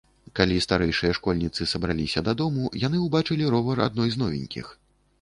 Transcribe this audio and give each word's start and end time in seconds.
Калі 0.37 0.55
старэйшыя 0.65 1.11
школьніцы 1.17 1.61
сабраліся 1.73 2.25
дадому, 2.31 2.73
яны 2.87 3.05
ўбачылі 3.07 3.55
ровар 3.57 3.87
адной 3.89 4.09
з 4.19 4.27
новенькіх. 4.27 4.79